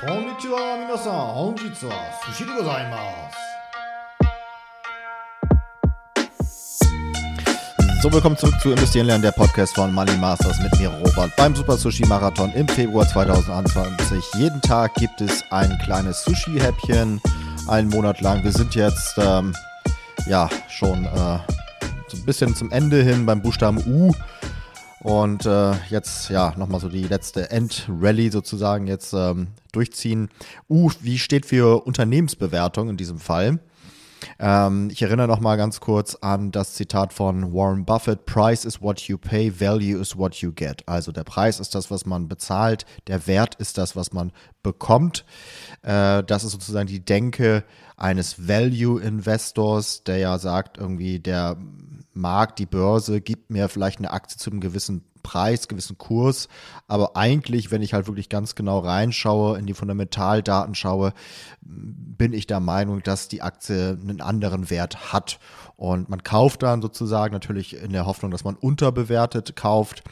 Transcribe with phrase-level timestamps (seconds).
[0.00, 1.92] こんにちは皆さん本日は
[2.26, 2.98] 寿司でございま
[3.30, 3.36] す
[8.02, 11.54] So, willkommen zurück zu Investieren lernen, der Podcast von Money Masters mit mir, Robert, beim
[11.56, 14.24] Super Sushi Marathon im Februar 2021.
[14.38, 17.20] Jeden Tag gibt es ein kleines Sushi-Häppchen,
[17.68, 18.44] einen Monat lang.
[18.44, 19.54] Wir sind jetzt, ähm,
[20.28, 21.38] ja, schon äh,
[22.08, 24.12] so ein bisschen zum Ende hin beim Buchstaben U.
[25.03, 30.29] und äh, jetzt, ja, nochmal so die letzte End-Rally sozusagen jetzt ähm, durchziehen.
[30.69, 33.59] U, wie steht für Unternehmensbewertung in diesem Fall?
[34.39, 39.01] Ähm, ich erinnere nochmal ganz kurz an das Zitat von Warren Buffett: Price is what
[39.01, 40.87] you pay, value is what you get.
[40.87, 44.31] Also der Preis ist das, was man bezahlt, der Wert ist das, was man
[44.63, 45.25] bekommt.
[45.81, 47.63] Äh, das ist sozusagen die Denke
[47.97, 51.57] eines Value-Investors, der ja sagt, irgendwie der
[52.13, 56.47] Markt, die Börse gibt mir vielleicht eine Aktie zu einem gewissen Preis, gewissen Kurs.
[56.87, 61.13] Aber eigentlich, wenn ich halt wirklich ganz genau reinschaue, in die Fundamentaldaten schaue,
[61.61, 65.39] bin ich der Meinung, dass die Aktie einen anderen Wert hat.
[65.77, 70.03] Und man kauft dann sozusagen natürlich in der Hoffnung, dass man unterbewertet kauft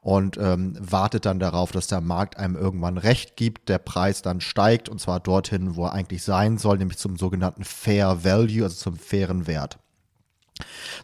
[0.00, 4.40] und ähm, wartet dann darauf, dass der Markt einem irgendwann recht gibt, der Preis dann
[4.40, 8.76] steigt und zwar dorthin, wo er eigentlich sein soll, nämlich zum sogenannten Fair Value, also
[8.76, 9.78] zum fairen Wert.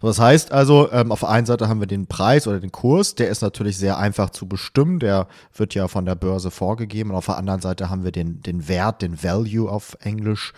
[0.01, 2.73] So, das heißt also, ähm, auf der einen Seite haben wir den Preis oder den
[2.73, 7.11] Kurs, der ist natürlich sehr einfach zu bestimmen, der wird ja von der Börse vorgegeben.
[7.11, 10.53] Und auf der anderen Seite haben wir den, den Wert, den Value auf Englisch.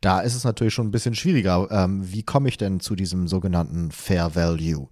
[0.00, 1.68] Da ist es natürlich schon ein bisschen schwieriger.
[1.70, 4.88] Ähm, wie komme ich denn zu diesem sogenannten Fair Value?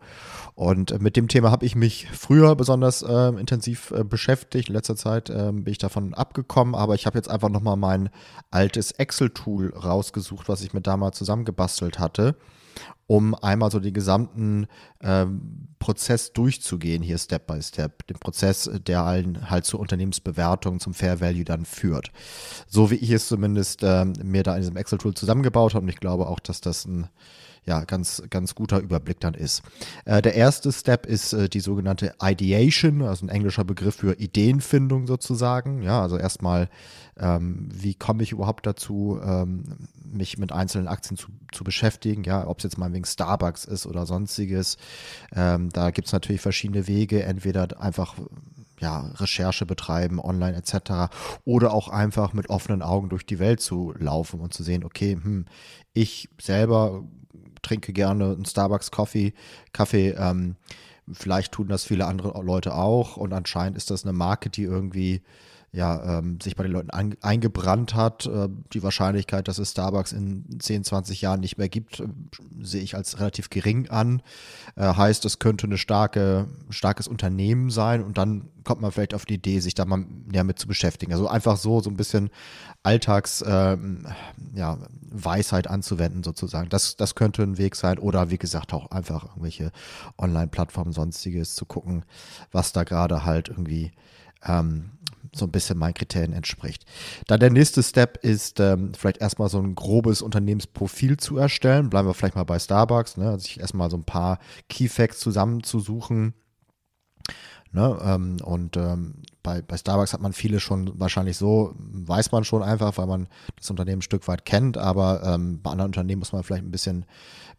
[0.55, 4.69] Und mit dem Thema habe ich mich früher besonders äh, intensiv äh, beschäftigt.
[4.69, 8.11] In letzter Zeit äh, bin ich davon abgekommen, aber ich habe jetzt einfach nochmal mein
[8.51, 12.35] altes Excel-Tool rausgesucht, was ich mir damals zusammengebastelt hatte
[13.07, 14.67] um einmal so den gesamten
[15.03, 20.95] ähm, Prozess durchzugehen, hier Step by Step, den Prozess, der allen halt zur Unternehmensbewertung, zum
[20.95, 22.13] Fair Value dann führt.
[22.67, 26.01] So wie ich es zumindest ähm, mir da in diesem Excel-Tool zusammengebaut habe und ich
[26.01, 27.09] glaube auch, dass das ein
[27.65, 29.63] ja, ganz, ganz guter Überblick dann ist.
[30.05, 35.07] Äh, der erste Step ist äh, die sogenannte Ideation, also ein englischer Begriff für Ideenfindung
[35.07, 35.83] sozusagen.
[35.83, 36.69] Ja, also erstmal,
[37.19, 39.65] ähm, wie komme ich überhaupt dazu, ähm,
[40.05, 43.87] mich mit einzelnen Aktien zu, zu beschäftigen, ja, ob es jetzt mal wegen Starbucks ist
[43.87, 44.77] oder sonstiges.
[45.35, 48.15] Ähm, da gibt es natürlich verschiedene Wege, entweder einfach
[48.81, 51.13] ja, Recherche betreiben, online etc.
[51.45, 55.19] Oder auch einfach mit offenen Augen durch die Welt zu laufen und zu sehen, okay,
[55.21, 55.47] hm,
[55.93, 57.05] ich selber
[57.69, 59.35] trinke gerne einen Starbucks Coffee,
[59.73, 60.11] Kaffee.
[60.11, 60.57] Ähm,
[61.13, 65.23] vielleicht tun das viele andere Leute auch und anscheinend ist das eine Marke, die irgendwie
[65.71, 68.27] ja, ähm, sich bei den Leuten an, eingebrannt hat.
[68.27, 72.07] Äh, die Wahrscheinlichkeit, dass es Starbucks in 10, 20 Jahren nicht mehr gibt, äh,
[72.61, 74.23] sehe ich als relativ gering an.
[74.77, 79.27] Äh, heißt, es könnte ein starke, starkes Unternehmen sein und dann kommt man vielleicht auf
[79.27, 81.13] die Idee, sich da mal näher mit zu beschäftigen.
[81.13, 82.31] Also einfach so, so ein bisschen
[82.83, 84.07] Alltags, ähm,
[84.55, 84.79] ja,
[85.67, 86.69] anzuwenden sozusagen.
[86.71, 89.71] Das, das könnte ein Weg sein oder wie gesagt auch einfach irgendwelche
[90.17, 92.05] Online-Plattformen, sonstiges zu gucken,
[92.53, 93.93] was da gerade halt irgendwie
[94.47, 94.91] ähm,
[95.35, 96.85] so ein bisschen meinen Kriterien entspricht.
[97.27, 101.91] Dann der nächste Step ist ähm, vielleicht erstmal so ein grobes Unternehmensprofil zu erstellen.
[101.91, 103.27] Bleiben wir vielleicht mal bei Starbucks, ne?
[103.27, 104.39] also sich erstmal so ein paar
[104.69, 106.35] Key Facts zusammenzusuchen.
[107.73, 107.99] Ne?
[108.03, 112.63] Ähm, und ähm, bei, bei Starbucks hat man viele schon wahrscheinlich so, weiß man schon
[112.63, 116.33] einfach, weil man das Unternehmen ein Stück weit kennt, aber ähm, bei anderen Unternehmen muss
[116.33, 117.05] man vielleicht ein bisschen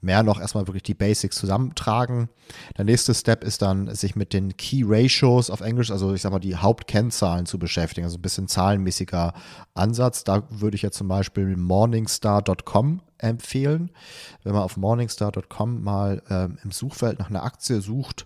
[0.02, 2.30] mehr noch erstmal wirklich die Basics zusammentragen.
[2.78, 6.32] Der nächste Step ist dann, sich mit den Key Ratios auf Englisch, also ich sag
[6.32, 9.34] mal die Hauptkennzahlen zu beschäftigen, also ein bisschen zahlenmäßiger
[9.74, 10.24] Ansatz.
[10.24, 13.92] Da würde ich ja zum Beispiel morningstar.com empfehlen.
[14.44, 18.26] Wenn man auf morningstar.com mal ähm, im Suchfeld nach einer Aktie sucht,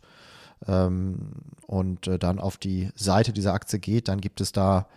[0.68, 1.32] ähm,
[1.68, 4.88] und äh, dann auf die Seite dieser Aktie geht, dann gibt es da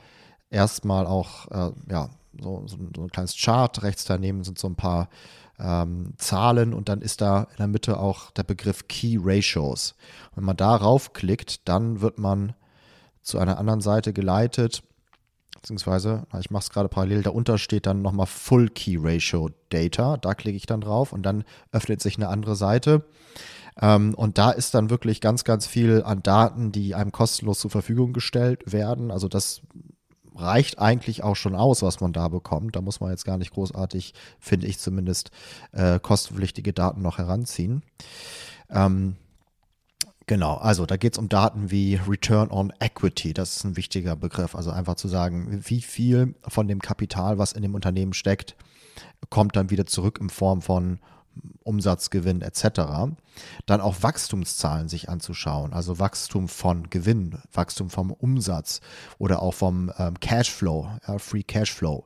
[0.50, 2.10] erstmal auch äh, ja,
[2.40, 3.82] so, so, so, ein kleines Chart.
[3.82, 5.08] Rechts daneben sind so ein paar
[5.58, 9.94] ähm, Zahlen und dann ist da in der Mitte auch der Begriff Key Ratios.
[10.34, 12.54] Wenn man darauf klickt, dann wird man
[13.22, 14.82] zu einer anderen Seite geleitet,
[15.66, 20.16] beziehungsweise, ich mache es gerade parallel, darunter steht dann nochmal Full Key Ratio Data.
[20.16, 23.04] Da klicke ich dann drauf und dann öffnet sich eine andere Seite.
[23.80, 27.70] Ähm, und da ist dann wirklich ganz, ganz viel an Daten, die einem kostenlos zur
[27.70, 29.10] Verfügung gestellt werden.
[29.10, 29.62] Also das
[30.36, 32.76] reicht eigentlich auch schon aus, was man da bekommt.
[32.76, 35.30] Da muss man jetzt gar nicht großartig, finde ich zumindest,
[35.72, 37.82] äh, kostenpflichtige Daten noch heranziehen.
[38.70, 39.16] Ähm,
[40.28, 44.16] Genau, also da geht es um Daten wie Return on Equity, das ist ein wichtiger
[44.16, 44.56] Begriff.
[44.56, 48.56] Also einfach zu sagen, wie viel von dem Kapital, was in dem Unternehmen steckt,
[49.30, 50.98] kommt dann wieder zurück in Form von
[51.62, 52.62] Umsatz, Gewinn etc.
[53.66, 58.80] Dann auch Wachstumszahlen sich anzuschauen, also Wachstum von Gewinn, Wachstum vom Umsatz
[59.18, 60.88] oder auch vom ähm, Cashflow,
[61.18, 62.04] Free Cashflow.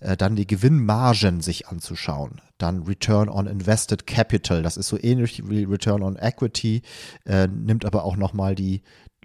[0.00, 2.40] Äh, dann die Gewinnmargen sich anzuschauen.
[2.58, 6.82] Dann Return on Invested Capital, das ist so ähnlich wie Return on Equity,
[7.24, 8.82] äh, nimmt aber auch nochmal die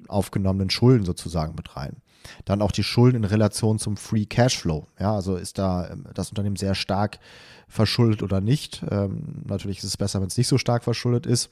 [0.07, 1.97] aufgenommenen Schulden sozusagen mit rein.
[2.45, 4.88] Dann auch die Schulden in Relation zum Free Cashflow.
[5.00, 7.19] Ja, also ist da ähm, das Unternehmen sehr stark
[7.68, 8.83] verschuldet oder nicht.
[8.89, 11.50] Ähm, natürlich ist es besser, wenn es nicht so stark verschuldet ist.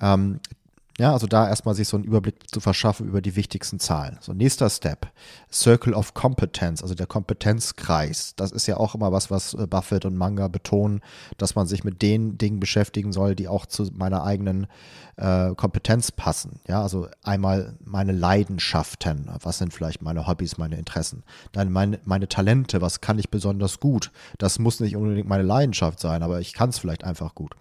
[0.00, 0.40] Ähm,
[0.98, 4.18] ja, also da erstmal sich so einen Überblick zu verschaffen über die wichtigsten Zahlen.
[4.20, 5.10] So, nächster Step,
[5.50, 8.34] Circle of Competence, also der Kompetenzkreis.
[8.36, 11.00] Das ist ja auch immer was, was äh, Buffett und Manga betonen,
[11.38, 14.66] dass man sich mit den Dingen beschäftigen soll, die auch zu meiner eigenen
[15.16, 16.60] äh, Kompetenz passen.
[16.68, 21.22] Ja, also einmal meine Leidenschaften, was sind vielleicht meine Hobbys, meine Interessen.
[21.52, 24.10] Dann meine, meine Talente, was kann ich besonders gut.
[24.38, 27.54] Das muss nicht unbedingt meine Leidenschaft sein, aber ich kann es vielleicht einfach gut.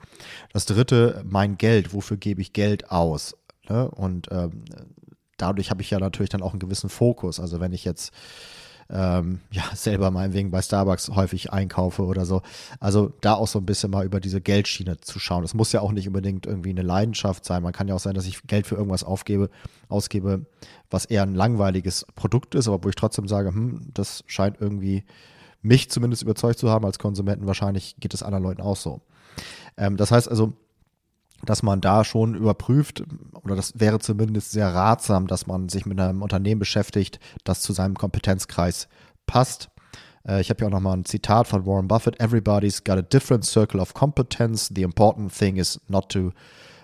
[0.54, 3.31] Das dritte, mein Geld, wofür gebe ich Geld aus?
[3.70, 3.90] Ne?
[3.90, 4.64] Und ähm,
[5.38, 7.40] dadurch habe ich ja natürlich dann auch einen gewissen Fokus.
[7.40, 8.14] Also wenn ich jetzt
[8.92, 12.42] ähm, ja selber meinetwegen bei Starbucks häufig einkaufe oder so.
[12.80, 15.42] Also da auch so ein bisschen mal über diese Geldschiene zu schauen.
[15.42, 17.64] Das muss ja auch nicht unbedingt irgendwie eine Leidenschaft sein.
[17.64, 19.50] Man kann ja auch sein, dass ich Geld für irgendwas aufgebe,
[19.90, 20.46] ausgebe,
[20.90, 25.06] was eher ein langweiliges Produkt ist, aber wo ich trotzdem sage, hm, das scheint irgendwie
[25.62, 27.48] mich zumindest überzeugt zu haben als Konsumenten.
[27.48, 29.02] Wahrscheinlich geht es anderen Leuten auch so.
[29.78, 30.54] Ähm, das heißt also,
[31.46, 33.04] dass man da schon überprüft,
[33.44, 37.74] oder das wäre zumindest sehr ratsam, dass man sich mit einem Unternehmen beschäftigt, das zu
[37.74, 38.88] seinem Kompetenzkreis
[39.26, 39.70] passt.
[40.28, 42.20] Äh, ich habe hier auch nochmal ein Zitat von Warren Buffett.
[42.20, 44.72] Everybody's got a different circle of competence.
[44.74, 46.32] The important thing is not to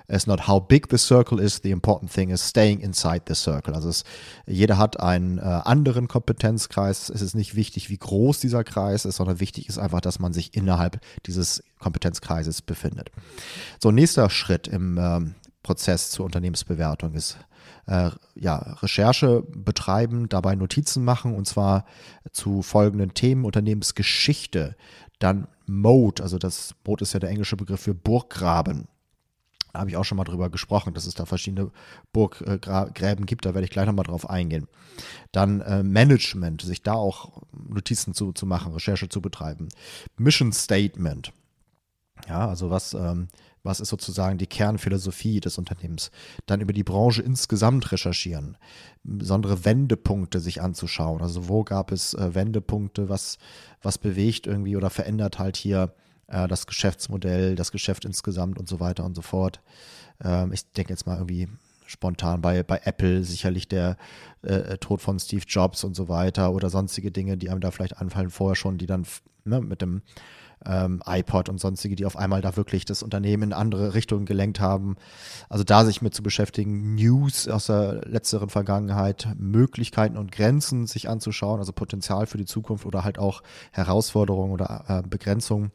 [0.09, 3.73] It's not how big the circle is, the important thing is staying inside the circle.
[3.75, 4.05] Also es,
[4.45, 7.09] jeder hat einen äh, anderen Kompetenzkreis.
[7.09, 10.31] Es ist nicht wichtig, wie groß dieser Kreis ist, sondern wichtig ist einfach, dass man
[10.31, 13.11] sich innerhalb dieses Kompetenzkreises befindet.
[13.81, 17.37] So, nächster Schritt im ähm, Prozess zur Unternehmensbewertung ist
[17.87, 21.85] äh, ja, Recherche betreiben, dabei Notizen machen und zwar
[22.31, 24.77] zu folgenden Themen: Unternehmensgeschichte,
[25.19, 28.87] dann Mode, also das Mode ist ja der englische Begriff für Burggraben.
[29.77, 31.69] Da habe ich auch schon mal drüber gesprochen, dass es da verschiedene
[32.11, 33.45] Burggräben gibt.
[33.45, 34.67] Da werde ich gleich nochmal drauf eingehen.
[35.31, 39.69] Dann äh, Management, sich da auch Notizen zu, zu machen, Recherche zu betreiben.
[40.17, 41.31] Mission Statement.
[42.27, 43.27] Ja, also was, ähm,
[43.61, 46.09] was ist sozusagen die Kernphilosophie des Unternehmens?
[46.47, 48.57] Dann über die Branche insgesamt recherchieren,
[49.03, 51.21] besondere Wendepunkte sich anzuschauen.
[51.21, 53.37] Also wo gab es äh, Wendepunkte, was,
[53.83, 55.93] was bewegt irgendwie oder verändert halt hier
[56.27, 59.61] äh, das Geschäftsmodell, das Geschäft insgesamt und so weiter und so fort.
[60.23, 61.47] Ähm, ich denke jetzt mal irgendwie
[61.85, 63.97] spontan bei, bei Apple sicherlich der
[64.41, 67.97] äh, Tod von Steve Jobs und so weiter oder sonstige Dinge, die einem da vielleicht
[67.97, 69.05] anfallen vorher schon, die dann
[69.45, 70.01] ne, mit dem
[70.65, 74.59] ähm, iPod und sonstige, die auf einmal da wirklich das Unternehmen in andere Richtungen gelenkt
[74.59, 74.95] haben.
[75.49, 81.09] Also da sich mit zu beschäftigen, News aus der letzteren Vergangenheit, Möglichkeiten und Grenzen sich
[81.09, 85.71] anzuschauen, also Potenzial für die Zukunft oder halt auch Herausforderungen oder äh, Begrenzungen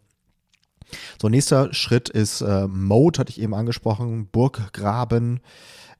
[1.20, 5.40] so, nächster Schritt ist äh, Mode, hatte ich eben angesprochen, Burggraben.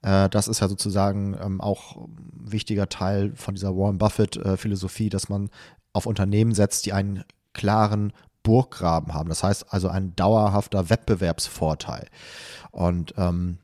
[0.02, 5.10] Äh, das ist ja sozusagen ähm, auch ein wichtiger Teil von dieser Warren Buffett-Philosophie, äh,
[5.10, 5.50] dass man
[5.92, 8.12] auf Unternehmen setzt, die einen klaren
[8.42, 9.28] Burggraben haben.
[9.28, 12.08] Das heißt also ein dauerhafter Wettbewerbsvorteil.
[12.70, 13.58] Und ähm,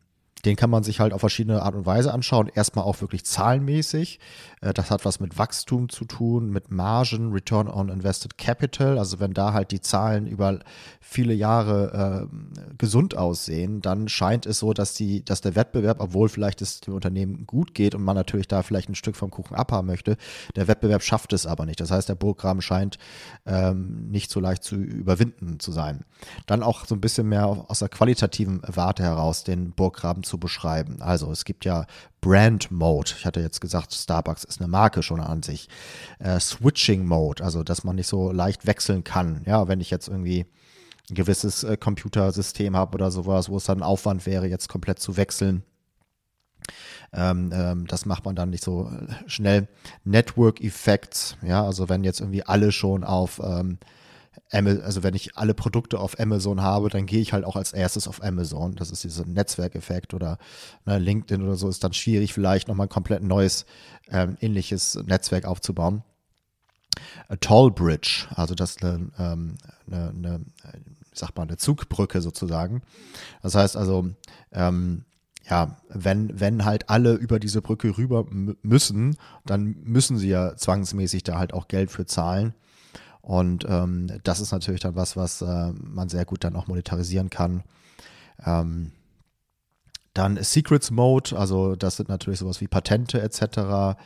[0.44, 2.50] den kann man sich halt auf verschiedene Art und Weise anschauen.
[2.54, 4.20] Erstmal auch wirklich zahlenmäßig.
[4.60, 8.98] Äh, das hat was mit Wachstum zu tun, mit Margen, Return on Invested Capital.
[8.98, 10.60] Also wenn da halt die Zahlen über
[11.00, 16.28] viele Jahre äh, gesund aussehen, dann scheint es so, dass die, dass der Wettbewerb, obwohl
[16.28, 19.54] vielleicht es dem Unternehmen gut geht und man natürlich da vielleicht ein Stück vom Kuchen
[19.54, 20.16] abhaben möchte,
[20.56, 21.80] der Wettbewerb schafft es aber nicht.
[21.80, 22.98] Das heißt, der Burggraben scheint
[23.46, 26.04] ähm, nicht so leicht zu überwinden zu sein.
[26.46, 31.00] Dann auch so ein bisschen mehr aus der qualitativen Warte heraus den Burggraben zu beschreiben.
[31.00, 31.86] Also es gibt ja
[32.20, 33.12] Brand Mode.
[33.16, 35.68] Ich hatte jetzt gesagt, Starbucks ist eine Marke schon an sich.
[36.18, 39.42] Äh, Switching Mode, also dass man nicht so leicht wechseln kann.
[39.46, 40.46] Ja, wenn ich jetzt irgendwie
[41.10, 45.16] ein gewisses äh, Computersystem habe oder sowas, wo es dann Aufwand wäre, jetzt komplett zu
[45.16, 45.62] wechseln.
[47.12, 49.68] Ähm, ähm, das macht man dann nicht so äh, schnell.
[50.04, 53.78] Network Effects, ja, also wenn jetzt irgendwie alle schon auf ähm,
[54.50, 58.08] also wenn ich alle Produkte auf Amazon habe, dann gehe ich halt auch als erstes
[58.08, 58.74] auf Amazon.
[58.76, 60.38] Das ist dieser Netzwerkeffekt oder
[60.86, 63.66] ne, LinkedIn oder so ist dann schwierig, vielleicht nochmal ein komplett neues,
[64.10, 66.02] ähm, ähnliches Netzwerk aufzubauen.
[67.28, 70.40] A Toll Bridge, also das ist eine, ähm, eine, eine,
[71.12, 72.82] sag mal, eine Zugbrücke sozusagen.
[73.42, 74.08] Das heißt also,
[74.52, 75.04] ähm,
[75.48, 78.26] ja, wenn, wenn halt alle über diese Brücke rüber
[78.62, 82.54] müssen, dann müssen sie ja zwangsmäßig da halt auch Geld für zahlen.
[83.28, 87.28] Und ähm, das ist natürlich dann was, was äh, man sehr gut dann auch monetarisieren
[87.28, 87.62] kann.
[88.42, 88.92] Ähm,
[90.14, 93.98] dann Secrets Mode, also das sind natürlich sowas wie Patente etc.,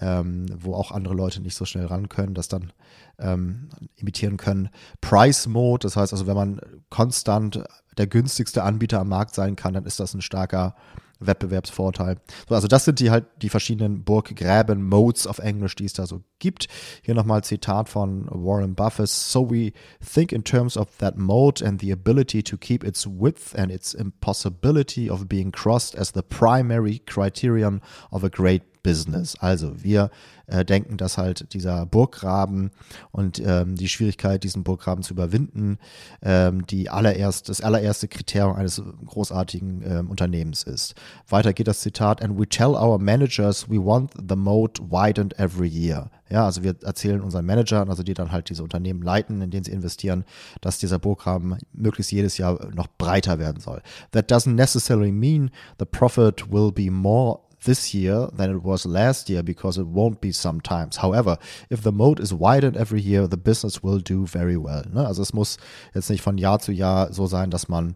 [0.00, 2.72] ähm, wo auch andere Leute nicht so schnell ran können, das dann
[3.20, 4.70] ähm, imitieren können.
[5.00, 7.62] Price Mode, das heißt also, wenn man konstant
[7.96, 10.74] der günstigste Anbieter am Markt sein kann, dann ist das ein starker
[11.20, 12.16] Wettbewerbsvorteil.
[12.48, 16.06] So, also das sind die halt die verschiedenen Burggräben Modes auf Englisch, die es da
[16.06, 16.68] so gibt.
[17.02, 19.08] Hier nochmal Zitat von Warren Buffett.
[19.08, 23.54] So we think in terms of that mode and the ability to keep its width
[23.56, 27.80] and its impossibility of being crossed as the primary criterion
[28.10, 29.36] of a great Business.
[29.40, 30.10] Also wir
[30.46, 32.70] äh, denken, dass halt dieser Burggraben
[33.10, 35.78] und ähm, die Schwierigkeit, diesen Burggraben zu überwinden,
[36.22, 40.94] ähm, die allererst, das allererste Kriterium eines großartigen ähm, Unternehmens ist.
[41.28, 45.68] Weiter geht das Zitat, and we tell our managers we want the moat widened every
[45.68, 46.10] year.
[46.28, 49.64] Ja, also wir erzählen unseren Managern, also die dann halt diese Unternehmen leiten, in denen
[49.64, 50.24] sie investieren,
[50.60, 53.82] dass dieser Burggraben möglichst jedes Jahr noch breiter werden soll.
[54.12, 59.28] That doesn't necessarily mean the profit will be more this year than it was last
[59.28, 61.02] year because it won't be sometimes.
[61.02, 61.38] However,
[61.70, 64.84] if the moat is widened every year, the business will do very well.
[64.92, 65.06] Ne?
[65.06, 65.58] Also es muss
[65.94, 67.94] jetzt nicht von Jahr zu Jahr so sein, dass man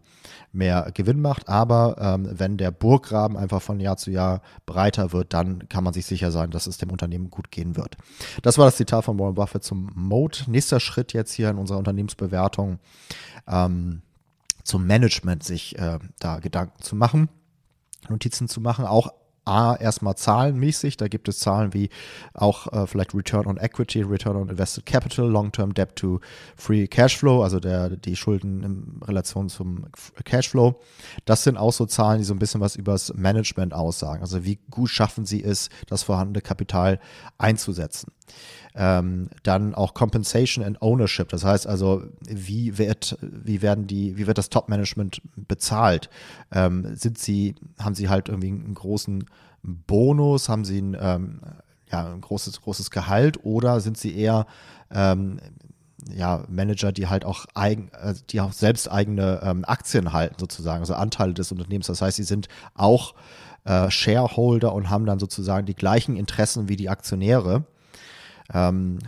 [0.53, 5.35] mehr Gewinn macht, aber ähm, wenn der Burggraben einfach von Jahr zu Jahr breiter wird,
[5.35, 7.97] dann kann man sich sicher sein, dass es dem Unternehmen gut gehen wird.
[8.43, 10.45] Das war das Zitat von Warren Buffett zum Moat.
[10.49, 12.79] Nächster Schritt jetzt hier in unserer Unternehmensbewertung
[13.47, 14.03] ähm,
[14.65, 17.29] zum Management, sich äh, da Gedanken zu machen.
[18.09, 19.13] Notizen zu machen, auch
[19.49, 20.97] A, erstmal zahlenmäßig.
[20.97, 21.89] Da gibt es Zahlen wie
[22.35, 26.21] auch äh, vielleicht Return on Equity, Return on Invested Capital, Long-Term Debt to
[26.57, 29.87] Free Cashflow, also der, die Schulden in Relation zum
[30.25, 30.79] Cashflow.
[31.25, 34.21] Das sind auch so Zahlen, die so ein bisschen was übers Management aussagen.
[34.21, 37.01] Also wie gut schaffen sie es, das vorhandene Kapital
[37.39, 38.13] einzusetzen.
[38.75, 41.29] Ähm, dann auch Compensation and Ownership.
[41.31, 46.11] Das heißt also, wie wird, wie werden die, wie wird das Top-Management bezahlt?
[46.53, 49.25] Ähm, sind sie, haben sie halt irgendwie einen großen
[49.63, 50.49] Bonus?
[50.49, 51.41] Haben sie ein, ähm,
[51.91, 54.47] ja, ein großes, großes Gehalt oder sind sie eher
[54.91, 55.41] ähm,
[56.15, 60.81] ja, Manager, die halt auch eigen, äh, die auch selbst eigene ähm, Aktien halten, sozusagen,
[60.81, 61.87] also Anteile des Unternehmens.
[61.87, 63.15] Das heißt, sie sind auch
[63.65, 67.65] äh, Shareholder und haben dann sozusagen die gleichen Interessen wie die Aktionäre.
[68.53, 68.99] Ähm,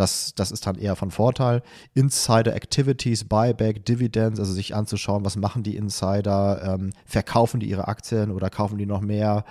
[0.00, 1.62] das, das ist dann eher von Vorteil.
[1.94, 7.86] Insider Activities, Buyback, Dividends, also sich anzuschauen, was machen die Insider, ähm, verkaufen die ihre
[7.86, 9.44] Aktien oder kaufen die noch mehr,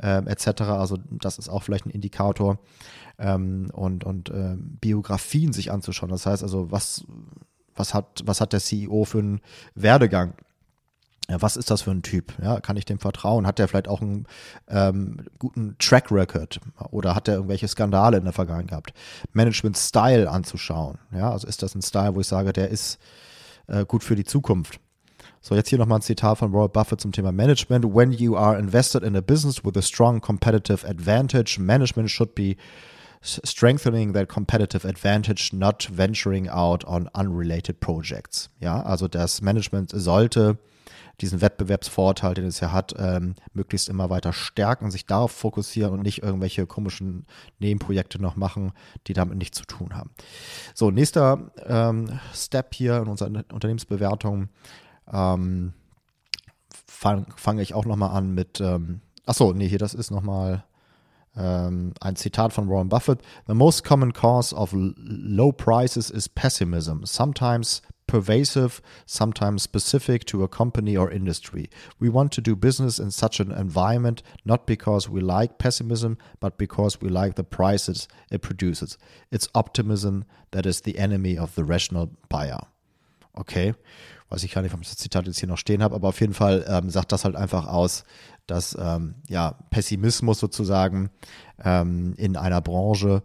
[0.00, 0.62] ähm, etc.
[0.62, 2.58] Also das ist auch vielleicht ein Indikator.
[3.18, 6.10] Ähm, und und äh, Biografien sich anzuschauen.
[6.10, 7.04] Das heißt also, was,
[7.74, 9.40] was, hat, was hat der CEO für einen
[9.74, 10.34] Werdegang?
[11.28, 12.34] Ja, was ist das für ein Typ?
[12.40, 13.46] Ja, kann ich dem vertrauen?
[13.46, 14.26] Hat der vielleicht auch einen
[14.68, 18.92] ähm, guten Track Record oder hat der irgendwelche Skandale in der Vergangenheit gehabt?
[19.32, 20.98] Management Style anzuschauen.
[21.12, 22.98] Ja, also ist das ein Style, wo ich sage, der ist
[23.66, 24.78] äh, gut für die Zukunft?
[25.40, 27.84] So, jetzt hier nochmal ein Zitat von Warren Buffett zum Thema Management.
[27.84, 32.56] When you are invested in a business with a strong competitive advantage, management should be
[33.22, 38.50] strengthening that competitive advantage, not venturing out on unrelated projects.
[38.60, 40.58] Ja, also das Management sollte
[41.20, 46.02] diesen Wettbewerbsvorteil, den es ja hat, ähm, möglichst immer weiter stärken, sich darauf fokussieren und
[46.02, 47.26] nicht irgendwelche komischen
[47.58, 48.72] Nebenprojekte noch machen,
[49.06, 50.10] die damit nichts zu tun haben.
[50.74, 54.48] So, nächster ähm, Step hier in unserer Unternehmensbewertung.
[55.10, 55.72] Ähm,
[56.88, 60.64] Fange fang ich auch nochmal an mit, ähm, achso, nee, hier, das ist nochmal
[61.36, 63.20] ähm, ein Zitat von Warren Buffett.
[63.46, 67.04] The most common cause of low prices is pessimism.
[67.04, 71.68] Sometimes pervasive, sometimes specific to a company or industry.
[71.98, 76.56] We want to do business in such an environment not because we like pessimism, but
[76.56, 78.96] because we like the prices it produces.
[79.30, 82.60] It's optimism that is the enemy of the rational buyer.
[83.38, 83.74] Okay,
[84.28, 86.20] weiß ich gar nicht, ob ich das Zitat jetzt hier noch stehen habe, aber auf
[86.20, 88.04] jeden Fall ähm, sagt das halt einfach aus,
[88.46, 91.10] dass ähm, ja, Pessimismus sozusagen
[91.64, 93.22] ähm, in einer Branche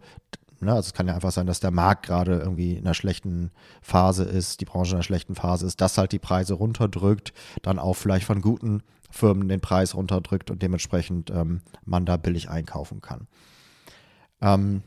[0.62, 0.72] Ne?
[0.72, 3.50] Also es kann ja einfach sein, dass der Markt gerade irgendwie in einer schlechten
[3.82, 7.32] Phase ist, die Branche in einer schlechten Phase ist, das halt die Preise runterdrückt,
[7.62, 12.48] dann auch vielleicht von guten Firmen den Preis runterdrückt und dementsprechend ähm, man da billig
[12.48, 13.26] einkaufen kann.
[14.40, 14.82] Ähm,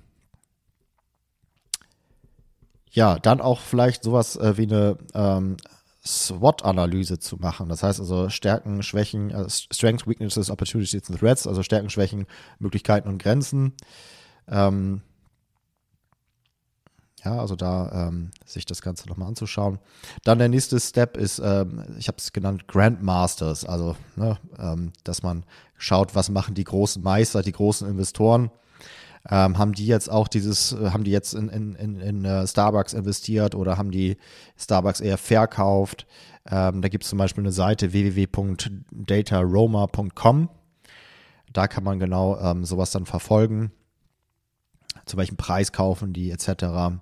[2.92, 5.58] ja, dann auch vielleicht sowas äh, wie eine ähm,
[6.06, 7.70] SWOT-Analyse zu machen.
[7.70, 12.28] Das heißt also Stärken, Schwächen, äh, Strengths, Weaknesses, Opportunities and Threats, also Stärken, Schwächen,
[12.60, 13.74] Möglichkeiten und Grenzen.
[14.48, 15.02] Ähm,
[17.24, 19.80] ja, also da ähm, sich das Ganze nochmal anzuschauen.
[20.24, 25.24] Dann der nächste Step ist, ähm, ich habe es genannt, Grandmasters, also ne, ähm, dass
[25.24, 25.44] man
[25.76, 28.52] schaut, was machen die großen Meister, die großen Investoren.
[29.29, 32.46] Ähm, haben die jetzt auch dieses, äh, haben die jetzt in, in, in, in uh,
[32.46, 34.17] Starbucks investiert oder haben die
[34.58, 36.05] Starbucks eher verkauft?
[36.50, 40.50] Ähm, da gibt es zum Beispiel eine Seite www.dataroma.com.
[41.51, 43.72] Da kann man genau ähm, sowas dann verfolgen.
[45.05, 47.00] Zu welchem Preis kaufen die etc.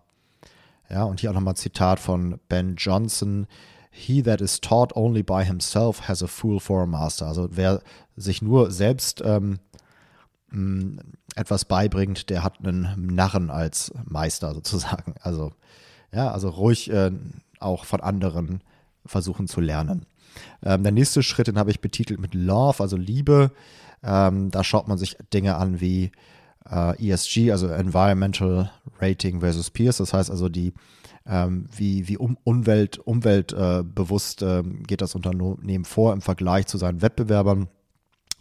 [0.89, 3.47] Ja, und hier auch nochmal Zitat von Ben Johnson.
[3.91, 7.27] He that is taught only by himself has a fool for a master.
[7.27, 7.81] Also wer
[8.15, 9.59] sich nur selbst ähm,
[11.35, 15.15] etwas beibringt, der hat einen Narren als Meister sozusagen.
[15.21, 15.51] Also
[16.13, 17.11] ja, also ruhig äh,
[17.59, 18.61] auch von anderen
[19.05, 20.05] versuchen zu lernen.
[20.63, 23.51] Ähm, der nächste Schritt, den habe ich betitelt mit Love, also Liebe.
[24.03, 26.11] Ähm, da schaut man sich Dinge an wie
[26.69, 28.69] äh, ESG, also Environmental
[28.99, 29.97] Rating versus Peers.
[29.97, 30.73] Das heißt also die
[31.25, 37.01] ähm, wie, wie um, Umwelt, umweltbewusst äh, geht das Unternehmen vor im Vergleich zu seinen
[37.01, 37.69] Wettbewerbern.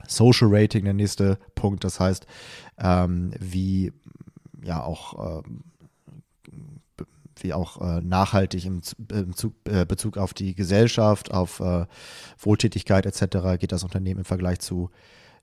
[0.09, 2.26] Social Rating, der nächste Punkt, das heißt,
[2.78, 3.92] ähm, wie
[4.64, 5.42] ja auch äh,
[7.40, 11.87] wie auch äh, nachhaltig im, im Zug, äh, Bezug auf die Gesellschaft, auf äh,
[12.38, 13.59] Wohltätigkeit etc.
[13.59, 14.90] geht das Unternehmen im Vergleich zu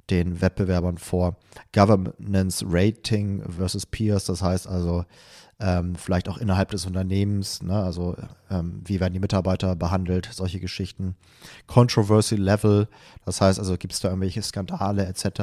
[0.10, 1.38] den Wettbewerbern vor.
[1.74, 5.06] Governance Rating versus Peers, das heißt also
[5.60, 7.84] ähm, vielleicht auch innerhalb des Unternehmens, ne?
[7.84, 8.16] also
[8.50, 11.16] ähm, wie werden die Mitarbeiter behandelt, solche Geschichten.
[11.68, 12.88] Controversy Level,
[13.26, 15.40] das heißt also gibt es da irgendwelche Skandale etc.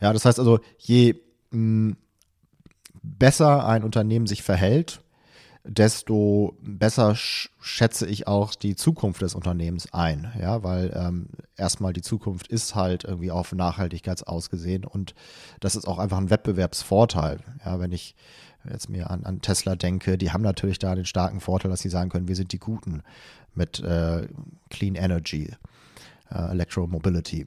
[0.00, 1.16] Ja, das heißt also, je
[1.50, 1.96] mh,
[3.02, 5.00] besser ein Unternehmen sich verhält,
[5.64, 10.32] desto besser schätze ich auch die Zukunft des Unternehmens ein.
[10.40, 15.14] Ja, weil ähm, erstmal die Zukunft ist halt irgendwie auf Nachhaltigkeit ausgesehen und
[15.60, 17.40] das ist auch einfach ein Wettbewerbsvorteil.
[17.64, 18.14] Ja, wenn ich
[18.68, 21.88] jetzt mir an, an Tesla denke, die haben natürlich da den starken Vorteil, dass sie
[21.88, 23.02] sagen können, wir sind die Guten
[23.54, 24.28] mit äh,
[24.70, 25.52] Clean Energy,
[26.30, 27.46] äh, Electromobility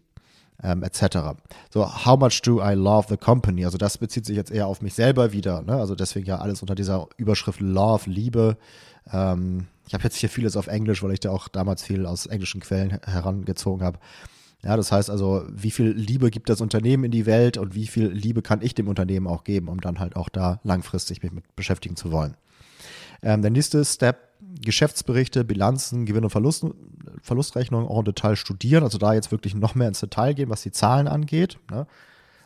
[0.61, 1.35] ähm, etc.
[1.71, 3.65] So, how much do I love the company?
[3.65, 5.61] Also das bezieht sich jetzt eher auf mich selber wieder.
[5.61, 5.73] Ne?
[5.73, 8.57] Also deswegen ja alles unter dieser Überschrift Love, Liebe.
[9.11, 12.25] Ähm, ich habe jetzt hier vieles auf Englisch, weil ich da auch damals viel aus
[12.25, 13.99] englischen Quellen herangezogen habe.
[14.63, 17.85] Ja, das heißt also, wie viel Liebe gibt das Unternehmen in die Welt und wie
[17.85, 21.33] viel Liebe kann ich dem Unternehmen auch geben, um dann halt auch da langfristig mich
[21.33, 22.37] mit beschäftigen zu wollen.
[23.23, 24.29] Ähm, der nächste Step,
[24.61, 26.65] Geschäftsberichte, Bilanzen, Gewinn- und Verlust,
[27.21, 28.83] Verlustrechnungen en Detail studieren.
[28.83, 31.57] Also da jetzt wirklich noch mehr ins Detail gehen, was die Zahlen angeht.
[31.71, 31.87] Ne?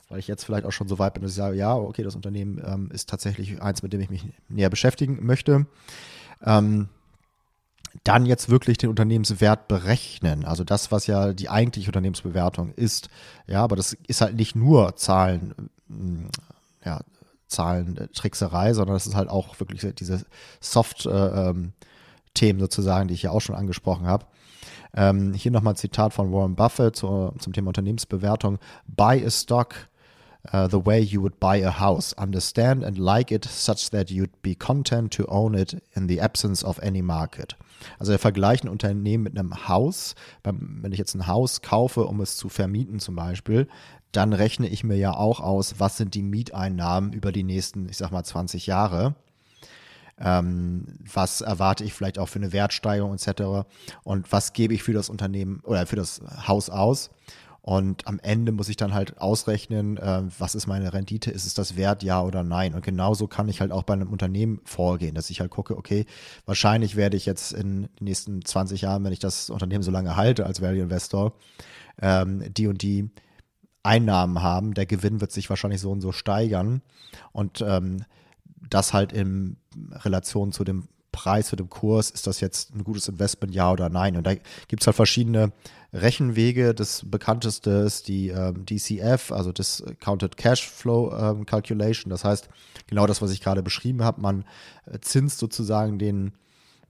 [0.10, 2.16] Weil ich jetzt vielleicht auch schon so weit bin, dass ich sage, ja, okay, das
[2.16, 5.66] Unternehmen ähm, ist tatsächlich eins, mit dem ich mich näher beschäftigen möchte.
[6.44, 6.88] Ähm,
[8.04, 10.46] dann jetzt wirklich den Unternehmenswert berechnen.
[10.46, 13.10] Also das, was ja die eigentliche Unternehmensbewertung ist.
[13.48, 15.72] Ja, aber das ist halt nicht nur Zahlen,
[16.86, 17.02] ja,
[17.48, 20.26] Zahlentrickserei, sondern das ist halt auch wirklich diese
[20.60, 21.74] Soft-Themen
[22.42, 24.26] äh, ähm, sozusagen, die ich ja auch schon angesprochen habe.
[24.96, 28.58] Ähm, hier nochmal ein Zitat von Warren Buffett zu, zum Thema Unternehmensbewertung.
[28.88, 29.76] Buy a stock
[30.54, 32.14] uh, the way you would buy a house.
[32.14, 36.64] Understand and like it such that you'd be content to own it in the absence
[36.64, 37.56] of any market.
[38.00, 40.16] Also wir vergleichen Unternehmen mit einem Haus.
[40.44, 43.68] Wenn ich jetzt ein Haus kaufe, um es zu vermieten zum Beispiel,
[44.12, 47.98] dann rechne ich mir ja auch aus, was sind die Mieteinnahmen über die nächsten, ich
[47.98, 49.16] sag mal, 20 Jahre.
[50.20, 53.68] Ähm, was erwarte ich vielleicht auch für eine Wertsteigerung etc.
[54.04, 57.12] Und was gebe ich für das Unternehmen oder für das Haus aus?
[57.68, 61.54] Und am Ende muss ich dann halt ausrechnen, äh, was ist meine Rendite, ist es
[61.54, 62.74] das wert, ja oder nein.
[62.74, 66.06] Und genauso kann ich halt auch bei einem Unternehmen vorgehen, dass ich halt gucke, okay,
[66.46, 70.16] wahrscheinlich werde ich jetzt in den nächsten 20 Jahren, wenn ich das Unternehmen so lange
[70.16, 71.34] halte als Value Investor,
[72.02, 73.10] ähm, die und die
[73.88, 74.74] Einnahmen haben.
[74.74, 76.82] Der Gewinn wird sich wahrscheinlich so und so steigern.
[77.32, 78.04] Und ähm,
[78.70, 79.58] das halt in
[79.92, 83.90] Relation zu dem Preis, zu dem Kurs, ist das jetzt ein gutes Investment, ja oder
[83.90, 84.18] nein?
[84.18, 84.36] Und da
[84.68, 85.52] gibt es halt verschiedene
[85.92, 86.76] Rechenwege.
[86.76, 92.12] Das bekannteste ist die ähm, DCF, also Discounted Cash Flow ähm, Calculation.
[92.12, 92.50] Das heißt,
[92.86, 94.46] genau das, was ich gerade beschrieben habe, man
[94.86, 96.34] äh, zinst sozusagen den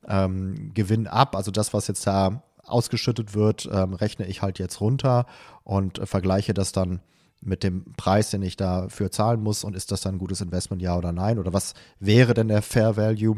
[0.08, 4.82] ähm, Gewinn ab, also das, was jetzt da ausgeschüttet wird, ähm, rechne ich halt jetzt
[4.82, 5.26] runter
[5.64, 7.02] und äh, vergleiche das dann
[7.42, 10.82] mit dem Preis, den ich dafür zahlen muss und ist das dann ein gutes Investment,
[10.82, 11.40] ja oder nein?
[11.40, 13.38] Oder was wäre denn der Fair Value?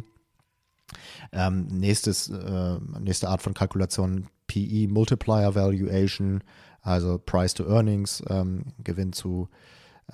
[1.32, 6.44] Ähm, nächstes, äh, nächste Art von Kalkulation, PE Multiplier Valuation,
[6.82, 9.50] also Price to Earnings, ähm, Gewinn zu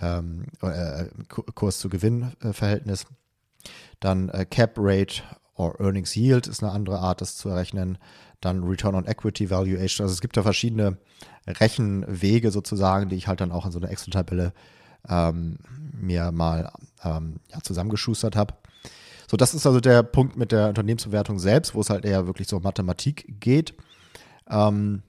[0.01, 3.05] ähm, äh, Kurs zu Gewinn-Verhältnis.
[3.99, 5.23] Dann äh, Cap Rate
[5.55, 7.97] or Earnings Yield ist eine andere Art, das zu errechnen
[8.41, 10.03] dann Return on Equity Valuation.
[10.03, 10.97] Also es gibt da verschiedene
[11.47, 14.53] Rechenwege sozusagen, die ich halt dann auch in so einer Excel-Tabelle
[15.07, 15.57] ähm,
[15.99, 16.71] mir mal
[17.03, 18.55] ähm, ja, zusammengeschustert habe.
[19.29, 22.47] So, das ist also der Punkt mit der Unternehmensbewertung selbst, wo es halt eher wirklich
[22.47, 23.73] so Mathematik geht.
[24.49, 25.01] Ähm,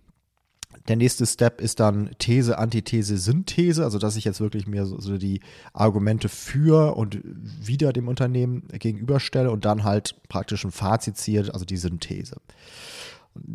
[0.88, 5.00] der nächste Step ist dann These, Antithese, Synthese, also dass ich jetzt wirklich mir so,
[5.00, 5.40] so, die
[5.72, 11.64] Argumente für und wieder dem Unternehmen gegenüberstelle und dann halt praktisch ein Fazit ziehe, also
[11.64, 12.36] die Synthese.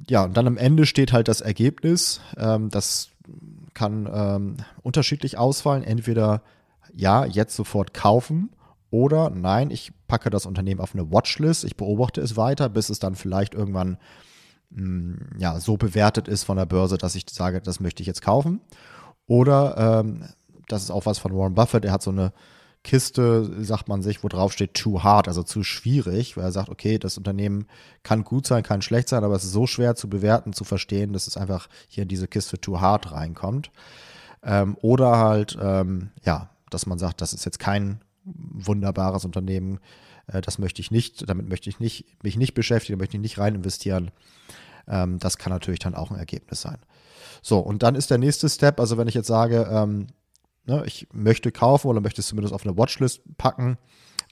[0.10, 2.22] Ja, und dann am Ende steht halt das Ergebnis.
[2.38, 3.10] Ähm, das
[3.74, 5.84] kann ähm, unterschiedlich ausfallen.
[5.84, 6.42] Entweder
[6.94, 8.50] ja, jetzt sofort kaufen
[8.90, 13.00] oder nein, ich packe das Unternehmen auf eine Watchlist, ich beobachte es weiter, bis es
[13.00, 13.98] dann vielleicht irgendwann
[14.72, 18.22] mh, ja, so bewertet ist von der Börse, dass ich sage, das möchte ich jetzt
[18.22, 18.60] kaufen.
[19.28, 20.26] Oder ähm,
[20.68, 22.34] das ist auch was von Warren Buffett, er hat so eine
[22.84, 26.70] Kiste, sagt man sich, wo drauf steht too hard, also zu schwierig, weil er sagt,
[26.70, 27.68] okay, das Unternehmen
[28.02, 31.14] kann gut sein, kann schlecht sein, aber es ist so schwer zu bewerten, zu verstehen,
[31.14, 33.72] dass es einfach hier in diese Kiste too hard reinkommt.
[34.44, 39.80] Ähm, oder halt, ähm, ja, dass man sagt, das ist jetzt kein wunderbares Unternehmen,
[40.28, 43.38] äh, das möchte ich nicht, damit möchte ich nicht, mich nicht beschäftigen, möchte ich nicht
[43.38, 44.12] rein investieren.
[44.88, 46.78] Ähm, das kann natürlich dann auch ein Ergebnis sein.
[47.44, 50.08] So, und dann ist der nächste Step, also wenn ich jetzt sage, ähm,
[50.66, 53.78] ne, ich möchte kaufen oder möchte es zumindest auf eine Watchlist packen,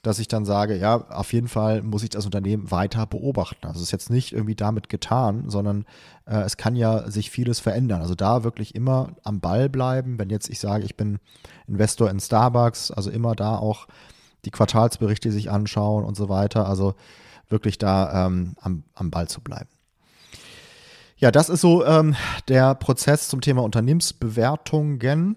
[0.02, 3.66] dass ich dann sage, ja, auf jeden Fall muss ich das Unternehmen weiter beobachten.
[3.66, 5.84] Also es ist jetzt nicht irgendwie damit getan, sondern
[6.24, 8.00] äh, es kann ja sich vieles verändern.
[8.00, 10.18] Also da wirklich immer am Ball bleiben.
[10.18, 11.18] Wenn jetzt ich sage, ich bin
[11.66, 13.88] Investor in Starbucks, also immer da auch
[14.46, 16.66] die Quartalsberichte sich anschauen und so weiter.
[16.66, 16.94] Also
[17.50, 19.68] wirklich da ähm, am, am Ball zu bleiben.
[21.16, 22.16] Ja, das ist so ähm,
[22.48, 25.36] der Prozess zum Thema Unternehmensbewertungen.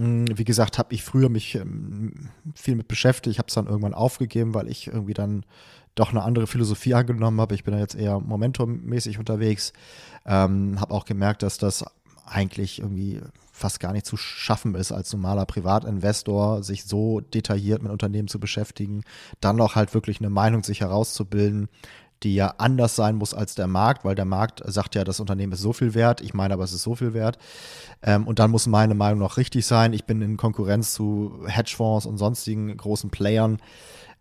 [0.00, 3.32] Hm, wie gesagt, habe ich früher mich ähm, viel mit beschäftigt.
[3.32, 5.44] Ich habe es dann irgendwann aufgegeben, weil ich irgendwie dann
[5.94, 7.54] doch eine andere Philosophie angenommen habe.
[7.54, 9.72] Ich bin da jetzt eher momentummäßig unterwegs.
[10.26, 11.84] Ähm, habe auch gemerkt, dass das
[12.26, 13.20] eigentlich irgendwie
[13.52, 18.40] fast gar nicht zu schaffen ist, als normaler Privatinvestor sich so detailliert mit Unternehmen zu
[18.40, 19.04] beschäftigen,
[19.40, 21.68] dann noch halt wirklich eine Meinung sich herauszubilden,
[22.22, 25.52] die ja anders sein muss als der Markt, weil der Markt sagt ja, das Unternehmen
[25.52, 27.38] ist so viel wert, ich meine aber, es ist so viel wert.
[28.02, 29.92] Ähm, und dann muss meine Meinung noch richtig sein.
[29.92, 33.58] Ich bin in Konkurrenz zu Hedgefonds und sonstigen großen Playern.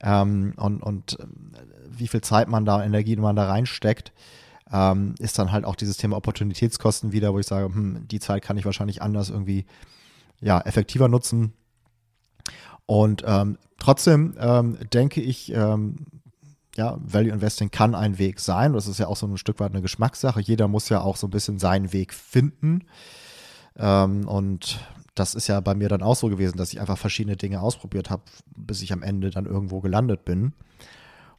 [0.01, 1.25] Ähm, und, und äh,
[1.89, 4.11] wie viel Zeit man da, Energie man da reinsteckt,
[4.71, 8.43] ähm, ist dann halt auch dieses Thema Opportunitätskosten wieder, wo ich sage, hm, die Zeit
[8.43, 9.65] kann ich wahrscheinlich anders irgendwie
[10.41, 11.53] ja, effektiver nutzen.
[12.85, 16.05] Und ähm, trotzdem ähm, denke ich, ähm,
[16.75, 18.73] ja, Value Investing kann ein Weg sein.
[18.73, 20.41] Das ist ja auch so ein Stück weit eine Geschmackssache.
[20.41, 22.85] Jeder muss ja auch so ein bisschen seinen Weg finden.
[23.77, 24.79] Ähm, und
[25.15, 28.09] das ist ja bei mir dann auch so gewesen, dass ich einfach verschiedene Dinge ausprobiert
[28.09, 28.23] habe,
[28.55, 30.53] bis ich am Ende dann irgendwo gelandet bin.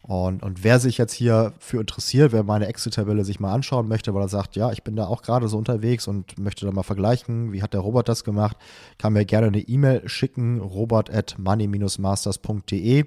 [0.02, 4.14] Und, und wer sich jetzt hier für interessiert, wer meine Excel-Tabelle sich mal anschauen möchte,
[4.14, 6.82] weil er sagt, ja, ich bin da auch gerade so unterwegs und möchte da mal
[6.82, 8.58] vergleichen, wie hat der Robert das gemacht,
[8.98, 13.06] kann mir gerne eine E-Mail schicken, robert at money-masters.de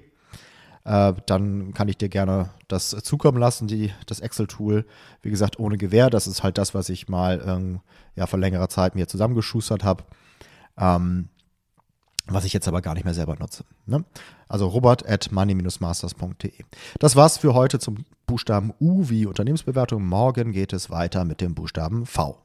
[0.88, 4.86] äh, dann kann ich dir gerne das zukommen lassen, die, das Excel-Tool.
[5.20, 6.08] Wie gesagt, ohne Gewähr.
[6.08, 7.80] Das ist halt das, was ich mal ähm,
[8.16, 10.04] ja, vor längerer Zeit mir zusammengeschustert habe.
[10.78, 11.28] Ähm,
[12.26, 13.64] was ich jetzt aber gar nicht mehr selber nutze.
[13.86, 14.04] Ne?
[14.48, 16.52] Also robert at money-masters.de.
[16.98, 20.06] Das war's für heute zum Buchstaben U wie Unternehmensbewertung.
[20.06, 22.38] Morgen geht es weiter mit dem Buchstaben V.